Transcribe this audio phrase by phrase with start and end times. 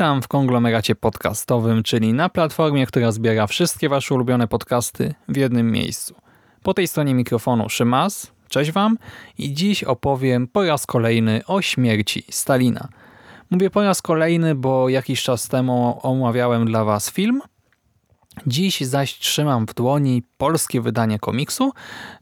[0.00, 5.72] Witam w konglomeracie podcastowym, czyli na platformie, która zbiera wszystkie wasze ulubione podcasty w jednym
[5.72, 6.14] miejscu.
[6.62, 8.98] Po tej stronie mikrofonu Szymas, cześć wam
[9.38, 12.88] i dziś opowiem po raz kolejny o śmierci Stalina.
[13.50, 17.42] Mówię po raz kolejny, bo jakiś czas temu omawiałem dla was film,
[18.46, 21.72] Dziś zaś trzymam w dłoni polskie wydanie komiksu.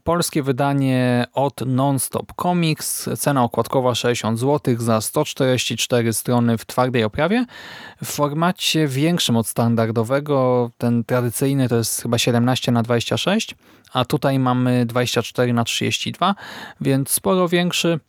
[0.03, 3.09] Polskie wydanie od Nonstop Comics.
[3.17, 7.45] Cena okładkowa 60 zł za 144 strony w twardej oprawie.
[8.03, 10.69] W formacie większym od standardowego.
[10.77, 13.55] Ten tradycyjny to jest chyba 17 na 26
[13.93, 16.35] a tutaj mamy 24 na 32
[16.81, 17.99] więc sporo większy.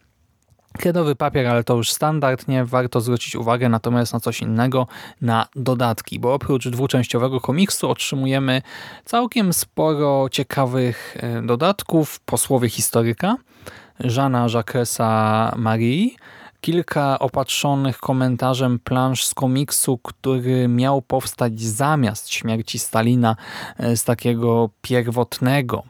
[0.79, 2.65] Kredowy papier, ale to już standard, nie?
[2.65, 4.87] Warto zwrócić uwagę natomiast na coś innego,
[5.21, 8.63] na dodatki, bo oprócz dwuczęściowego komiksu otrzymujemy
[9.05, 12.21] całkiem sporo ciekawych e, dodatków.
[12.21, 13.37] Po słowie historyka,
[14.01, 16.17] Żana Jacquesa Marii,
[16.61, 23.37] kilka opatrzonych komentarzem plansz z komiksu, który miał powstać zamiast śmierci Stalina
[23.79, 25.83] e, z takiego pierwotnego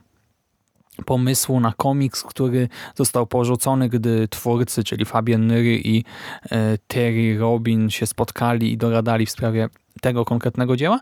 [1.07, 6.05] pomysłu na komiks, który został porzucony, gdy twórcy, czyli Fabian Nyry i
[6.51, 9.69] e, Terry Robin się spotkali i doradali w sprawie
[10.01, 11.01] tego konkretnego dzieła.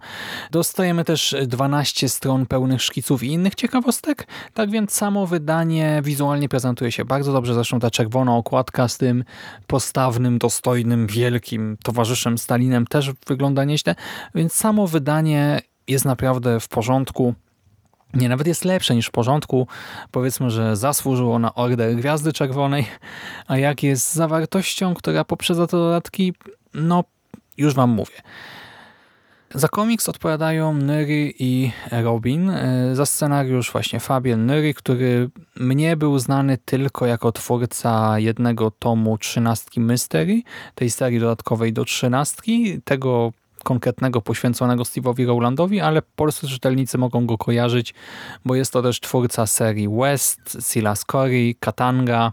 [0.51, 6.93] Dostajemy też 12 stron pełnych szkiców i innych ciekawostek, tak więc samo wydanie wizualnie prezentuje
[6.93, 9.25] się bardzo dobrze, zresztą ta czerwona okładka z tym
[9.67, 13.95] postawnym, dostojnym, wielkim towarzyszem Stalinem też wygląda nieźle,
[14.35, 17.35] więc samo wydanie jest naprawdę w porządku.
[18.15, 19.67] Nie, nawet jest lepsze niż w porządku.
[20.11, 22.87] Powiedzmy, że zasłużyło na Order Gwiazdy Czerwonej,
[23.47, 26.35] a jak jest zawartością, która poprzedza te dodatki,
[26.75, 27.05] no
[27.57, 28.17] już wam mówię.
[29.55, 32.53] Za komiks odpowiadają Nyry i Robin.
[32.93, 39.81] Za scenariusz właśnie Fabian Nyry, który mnie był znany tylko jako twórca jednego tomu trzynastki
[39.81, 40.43] Mystery,
[40.75, 42.81] tej serii dodatkowej do trzynastki.
[42.85, 43.33] Tego
[43.69, 47.95] konkretnego poświęconego Steve'owi Rowlandowi, ale polscy czytelnicy mogą go kojarzyć,
[48.45, 52.33] bo jest to też twórca serii West, Silas Corey, Katanga,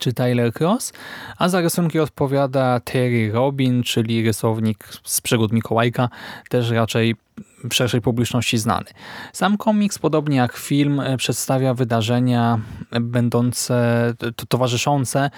[0.00, 0.92] czy Tyler Cross,
[1.38, 6.08] a za rysunki odpowiada Terry Robin, czyli rysownik z przygód Mikołajka,
[6.48, 7.14] też raczej
[7.70, 8.86] w szerszej publiczności znany.
[9.32, 12.60] Sam komiks, podobnie jak film, przedstawia wydarzenia
[13.00, 14.14] będące,
[14.48, 15.30] towarzyszące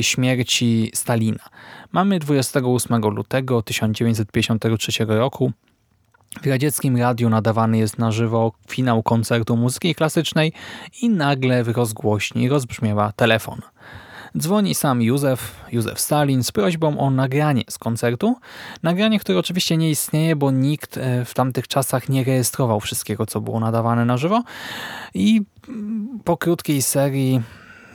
[0.00, 1.44] śmierci Stalina.
[1.92, 5.52] Mamy 28 lutego 1953 roku.
[6.42, 10.52] W radzieckim radiu nadawany jest na żywo finał koncertu muzyki klasycznej
[11.02, 13.60] i nagle w rozgłośni rozbrzmiewa telefon.
[14.38, 18.36] Dzwoni sam Józef, Józef Stalin z prośbą o nagranie z koncertu.
[18.82, 23.40] Nagranie, które oczywiście nie istnieje, bo nikt e, w tamtych czasach nie rejestrował wszystkiego, co
[23.40, 24.42] było nadawane na żywo.
[25.14, 25.42] I
[26.24, 27.42] po krótkiej serii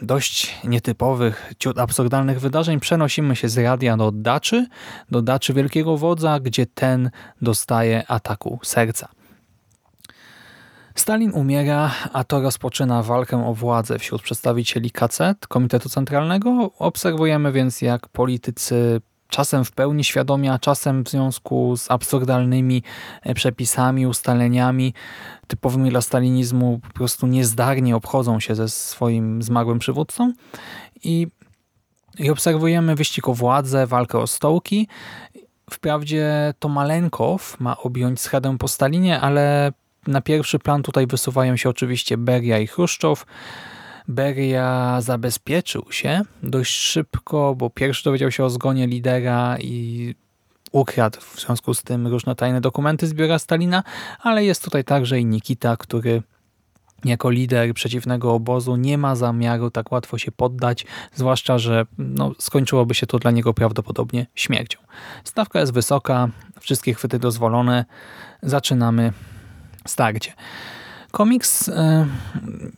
[0.02, 4.68] dość nietypowych, ciut absurdalnych wydarzeń przenosimy się z radia do Daczy,
[5.12, 9.21] do Daczy Wielkiego Wodza, gdzie ten dostaje ataku serca.
[11.02, 16.72] Stalin umiera, a to rozpoczyna walkę o władzę wśród przedstawicieli KC, Komitetu Centralnego.
[16.80, 22.84] Obserwujemy więc, jak politycy czasem w pełni świadomie, a czasem w związku z absurdalnymi
[23.22, 24.94] e, przepisami, ustaleniami
[25.48, 30.34] typowymi dla stalinizmu po prostu niezdarnie obchodzą się ze swoim zmarłym przywódcą
[31.04, 31.28] i,
[32.20, 34.88] i obserwujemy wyścig o władzę, walkę o stołki.
[35.70, 39.72] Wprawdzie to Malenkow ma objąć schedę po Stalinie, ale
[40.08, 43.26] na pierwszy plan tutaj wysuwają się oczywiście Beria i Chruszczow.
[44.08, 50.16] Beria zabezpieczył się dość szybko, bo pierwszy dowiedział się o zgonie lidera i
[50.72, 53.84] ukradł w związku z tym różne tajne dokumenty z biura Stalina,
[54.20, 56.24] ale jest tutaj także i Nikita, który
[57.06, 62.94] jako lider przeciwnego obozu nie ma zamiaru tak łatwo się poddać, zwłaszcza, że no, skończyłoby
[62.94, 64.80] się to dla niego prawdopodobnie śmiercią.
[65.24, 67.86] Stawka jest wysoka, wszystkie chwyty dozwolone.
[68.42, 69.14] Zaczynamy
[69.88, 70.34] starcie.
[71.12, 72.06] Komiks e,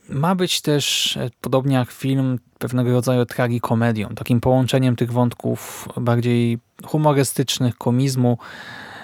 [0.09, 6.59] ma być też, e, podobnie jak film, pewnego rodzaju tragikomedią, takim połączeniem tych wątków bardziej
[6.85, 8.38] humorystycznych, komizmu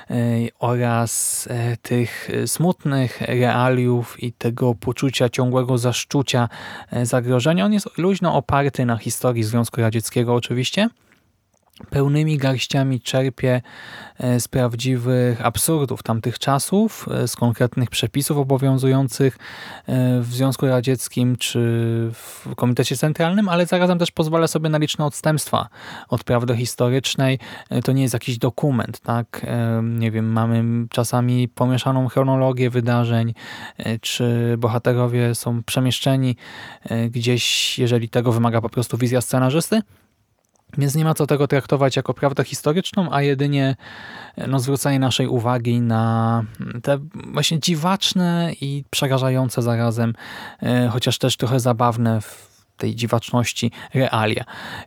[0.10, 0.16] e,
[0.60, 1.48] oraz
[1.81, 6.50] tych smutnych realiów i tego poczucia ciągłego zaszczucia
[7.04, 7.66] zagrożenia.
[7.66, 10.90] On jest luźno oparty na historii Związku Radzieckiego oczywiście,
[11.90, 13.62] pełnymi garściami czerpie
[14.18, 19.38] e, z prawdziwych absurdów tamtych czasów, e, z konkretnych przepisów obowiązujących
[19.88, 21.60] e, w Związku Radzieckim czy
[22.14, 25.70] w Komitecie Centralnym, ale zarazem też pozwala sobie na liczne odstępstwa
[26.10, 27.40] od prawdy historycznej.
[27.84, 29.46] To nie jest jakiś dokument, tak?
[29.84, 33.34] Nie wiem, mamy czasami pomieszaną chronologię wydarzeń,
[34.02, 36.36] czy bohaterowie są przemieszczeni
[37.12, 39.82] gdzieś, jeżeli tego wymaga po prostu wizja scenarzysty,
[40.77, 43.75] więc nie ma co tego traktować jako prawdę historyczną, a jedynie
[44.48, 46.44] no, zwrócenie naszej uwagi na
[46.83, 47.00] te
[47.33, 50.13] właśnie dziwaczne i przerażające zarazem,
[50.63, 54.44] e, chociaż też trochę zabawne w tej dziwaczności realia.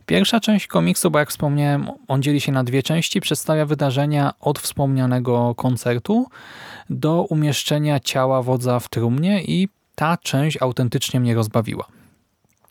[0.06, 4.58] Pierwsza część komiksu, bo jak wspomniałem, on dzieli się na dwie części, przedstawia wydarzenia od
[4.58, 6.26] wspomnianego koncertu
[6.90, 11.84] do umieszczenia ciała wodza w trumnie i ta część autentycznie mnie rozbawiła.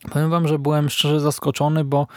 [0.10, 2.08] Powiem wam, że byłem szczerze zaskoczony, bo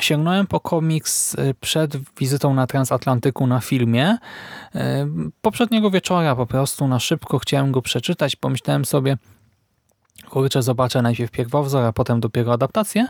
[0.00, 4.18] Sięgnąłem po komiks y, przed wizytą na Transatlantyku na filmie.
[4.74, 4.78] Y,
[5.42, 8.36] poprzedniego wieczora po prostu na szybko chciałem go przeczytać.
[8.36, 9.16] Pomyślałem sobie,
[10.30, 13.06] kurczę, zobaczę najpierw pierwowzór, a potem dopiero adaptację,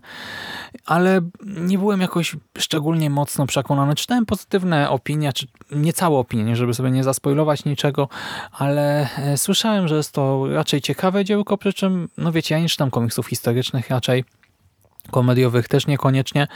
[0.87, 3.95] ale nie byłem jakoś szczególnie mocno przekonany.
[3.95, 8.09] Czytałem pozytywne opinie, czy nie całe opinie, żeby sobie nie zaspoilować niczego,
[8.53, 12.69] ale e, słyszałem, że jest to raczej ciekawe dziełko, przy czym, no wiecie, ja nie
[12.69, 14.25] czytam komiksów historycznych raczej,
[15.11, 16.47] komediowych też niekoniecznie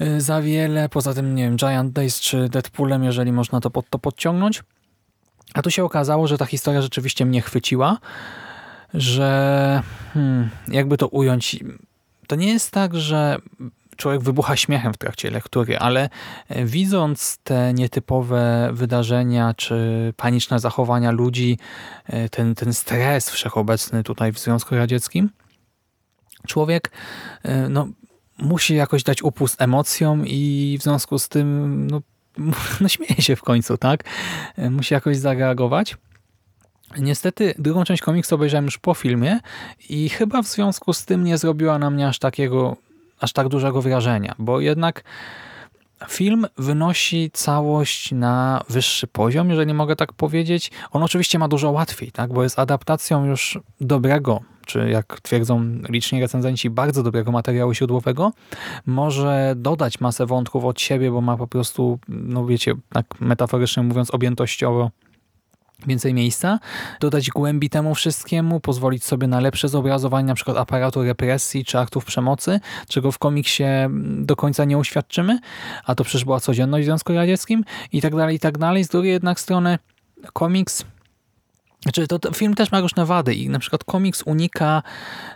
[0.00, 0.88] y, za wiele.
[0.88, 4.62] Poza tym, nie wiem, Giant Days czy Deadpoolem, jeżeli można to pod to podciągnąć.
[5.54, 7.98] A tu się okazało, że ta historia rzeczywiście mnie chwyciła,
[8.94, 9.82] że
[10.14, 11.56] hmm, jakby to ująć,
[12.26, 13.38] to nie jest tak, że
[13.96, 16.08] człowiek wybucha śmiechem w trakcie lektury, ale
[16.48, 21.58] e, widząc te nietypowe wydarzenia czy paniczne zachowania ludzi,
[22.06, 25.30] e, ten, ten stres wszechobecny tutaj w Związku Radzieckim,
[26.46, 26.90] człowiek
[27.42, 27.88] e, no,
[28.38, 32.02] musi jakoś dać upust emocjom i w związku z tym no,
[32.80, 34.04] no śmieje się w końcu, tak?
[34.56, 35.96] E, musi jakoś zareagować.
[36.98, 39.40] Niestety drugą część komiksu obejrzałem już po filmie
[39.88, 42.76] i chyba w związku z tym nie zrobiła na mnie aż takiego,
[43.20, 45.04] aż tak dużego wrażenia, bo jednak
[46.08, 50.70] film wynosi całość na wyższy poziom, jeżeli mogę tak powiedzieć.
[50.90, 52.32] On oczywiście ma dużo łatwiej, tak?
[52.32, 58.32] bo jest adaptacją już dobrego czy jak twierdzą liczni recenzenci, bardzo dobrego materiału źródłowego,
[58.86, 64.10] może dodać masę wątków od siebie, bo ma po prostu, no wiecie, tak metaforycznie mówiąc,
[64.10, 64.90] objętościowo
[65.86, 66.58] więcej miejsca,
[67.00, 72.04] dodać głębi temu wszystkiemu, pozwolić sobie na lepsze zobrazowanie na przykład aparatu represji czy aktów
[72.04, 73.64] przemocy, czego w komiksie
[74.00, 75.38] do końca nie uświadczymy,
[75.84, 78.84] a to przecież była codzienność w Związku Radzieckim i tak dalej, i tak dalej.
[78.84, 79.78] Z drugiej jednak strony
[80.32, 80.84] komiks
[81.84, 84.82] znaczy, to, to, film też ma różne wady i na przykład komiks unika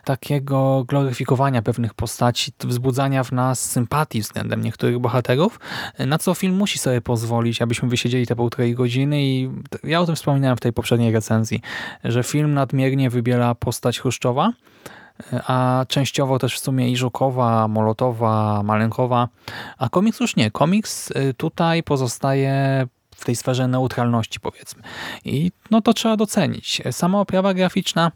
[0.05, 5.61] takiego gloryfikowania pewnych postaci, wzbudzania w nas sympatii względem niektórych bohaterów,
[5.99, 9.50] na co film musi sobie pozwolić, abyśmy wysiedzieli te półtorej godziny i
[9.85, 11.61] ja o tym wspominałem w tej poprzedniej recenzji,
[12.05, 14.53] że film nadmiernie wybiela postać Chruszczowa,
[15.33, 19.29] a częściowo też w sumie i Żukowa, Molotowa, Malenkowa,
[19.79, 20.51] a komiks już nie.
[20.51, 22.87] Komiks y, tutaj pozostaje
[23.19, 24.82] w tej sferze neutralności powiedzmy.
[25.25, 26.82] I no to trzeba docenić.
[26.91, 28.12] Sama oprawa graficzna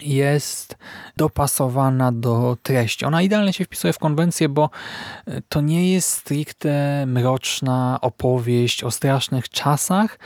[0.00, 0.76] jest
[1.16, 3.04] dopasowana do treści.
[3.04, 4.70] Ona idealnie się wpisuje w konwencję, bo
[5.26, 10.18] e, to nie jest stricte mroczna opowieść o strasznych czasach,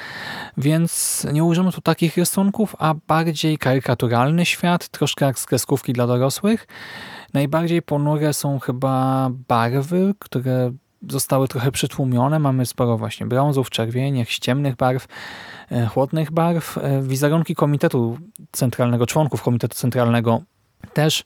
[0.57, 6.07] więc nie użymy tu takich rysunków, a bardziej karykaturalny świat, troszkę jak z kreskówki dla
[6.07, 6.66] dorosłych.
[7.35, 10.73] Najbardziej ponure są chyba barwy, które
[11.09, 12.38] zostały trochę przytłumione.
[12.38, 15.07] Mamy sporo właśnie brązów, czerwieni, ciemnych barw,
[15.71, 16.79] e, chłodnych barw.
[16.79, 18.19] E, wizerunki Komitetu
[18.53, 20.43] Centralnego, członków Komitetu Centralnego
[20.93, 21.25] też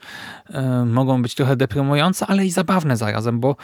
[0.51, 3.57] y, mogą być trochę deprymujące, ale i zabawne zarazem, bo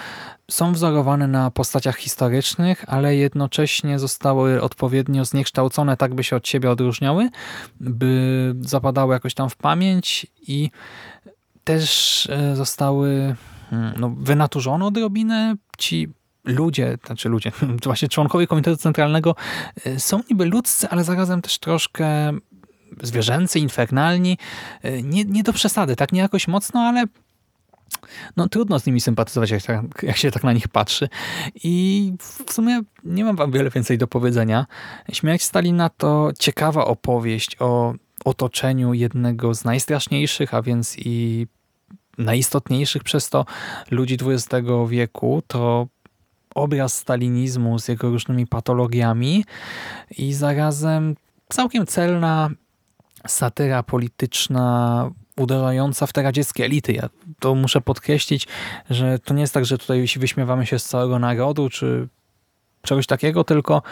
[0.50, 6.70] są wzorowane na postaciach historycznych, ale jednocześnie zostały odpowiednio zniekształcone, tak by się od siebie
[6.70, 7.28] odróżniały,
[7.80, 10.70] by zapadały jakoś tam w pamięć i
[11.64, 13.36] też zostały
[13.96, 15.56] no, wynaturzone odrobinę.
[15.78, 16.08] Ci
[16.44, 17.52] ludzie, znaczy ludzie,
[17.84, 19.34] właśnie członkowie Komitetu Centralnego
[19.86, 22.32] y, są niby ludzcy, ale zarazem też troszkę
[23.02, 24.38] zwierzęcy, infernalni.
[24.84, 27.04] Y, nie, nie do przesady, tak nie jakoś mocno, ale
[28.36, 31.08] no trudno z nimi sympatyzować, jak, tak, jak, się tak na nich patrzy.
[31.64, 32.12] I
[32.46, 34.66] w sumie nie mam wam wiele więcej do powiedzenia.
[35.12, 37.94] Śmierć Stalina to ciekawa opowieść o
[38.24, 41.46] otoczeniu jednego z najstraszniejszych, a więc i
[42.18, 43.44] najistotniejszych przez to
[43.90, 45.86] ludzi XX wieku, to
[46.54, 49.44] obraz stalinizmu z jego różnymi patologiami
[50.18, 51.16] i zarazem
[51.48, 52.50] całkiem celna
[53.26, 56.92] satyra polityczna uderzająca w te radzieckie elity.
[56.92, 57.08] Ja
[57.38, 58.46] to muszę podkreślić,
[58.90, 62.08] że to nie jest tak, że tutaj wyśmiewamy się z całego narodu, czy
[62.86, 63.82] czegoś takiego, tylko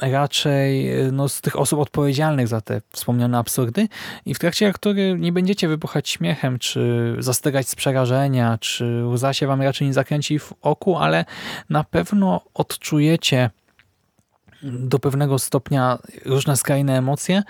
[0.00, 3.88] raczej no, z tych osób odpowiedzialnych za te wspomniane absurdy.
[4.26, 9.46] I w trakcie lektury nie będziecie wybuchać śmiechem, czy zastygać z przerażenia, czy łza się
[9.46, 11.24] wam raczej nie zakręci w oku, ale
[11.70, 13.50] na pewno odczujecie
[14.62, 17.42] do pewnego stopnia różne skrajne emocje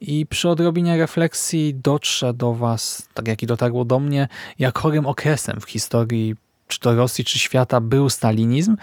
[0.00, 4.28] i przy odrobinie refleksji dotrze do was, tak jak i dotarło do mnie,
[4.58, 6.36] jak chorym okresem w historii
[6.68, 8.76] czy to Rosji, czy świata był stalinizm,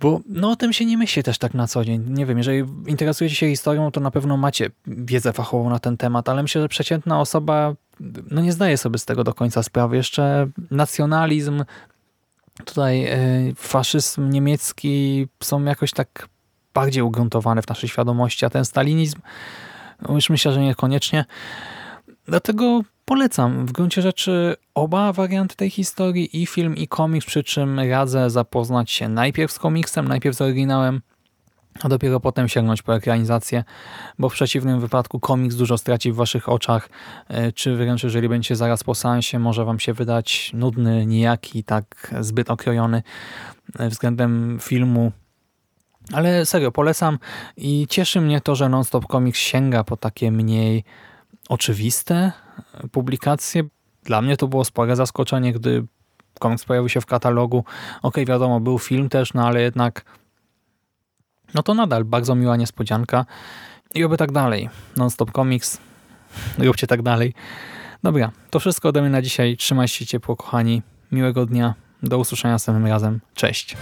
[0.00, 2.04] bo no o tym się nie myśli też tak na co dzień.
[2.08, 6.28] Nie wiem, jeżeli interesujecie się historią, to na pewno macie wiedzę fachową na ten temat,
[6.28, 7.74] ale myślę, że przeciętna osoba
[8.30, 9.96] no nie zdaje sobie z tego do końca sprawy.
[9.96, 11.64] Jeszcze nacjonalizm,
[12.64, 13.12] tutaj
[13.50, 16.28] y, faszyzm niemiecki są jakoś tak
[16.74, 19.20] bardziej ugruntowane w naszej świadomości, a ten stalinizm
[20.02, 21.24] no już myślę, że niekoniecznie.
[22.26, 23.66] Dlatego polecam.
[23.66, 28.90] W gruncie rzeczy oba warianty tej historii, i film, i komiks, przy czym radzę zapoznać
[28.90, 31.00] się najpierw z komiksem, najpierw z oryginałem,
[31.82, 33.64] a dopiero potem sięgnąć po ekranizację,
[34.18, 36.88] bo w przeciwnym wypadku komiks dużo straci w waszych oczach,
[37.28, 42.14] e, czy wręcz jeżeli będziecie zaraz po seansie, może wam się wydać nudny, nijaki, tak
[42.20, 43.02] zbyt okrojony
[43.78, 45.12] e, względem filmu,
[46.12, 47.18] ale serio, polecam.
[47.56, 50.84] I cieszy mnie to, że Nonstop Comics sięga po takie mniej
[51.48, 52.32] oczywiste
[52.92, 53.62] publikacje.
[54.04, 55.86] Dla mnie to było spore zaskoczenie, gdy
[56.40, 57.64] komiks pojawił się w katalogu.
[58.02, 60.04] Ok, wiadomo, był film też, no ale jednak
[61.54, 63.26] no to nadal bardzo miła niespodzianka
[63.94, 64.68] i oby tak dalej.
[64.96, 65.78] Nonstop Comics,
[66.58, 67.34] róbcie tak dalej.
[68.02, 69.56] Dobra, to wszystko ode mnie na dzisiaj.
[69.56, 70.82] Trzymajcie się ciepło, kochani.
[71.12, 71.74] Miłego dnia.
[72.02, 73.20] Do usłyszenia następnym razem.
[73.34, 73.76] Cześć.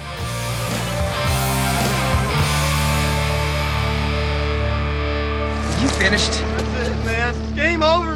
[5.83, 6.33] You finished?
[6.33, 7.57] That's it, man.
[7.57, 8.16] Game over,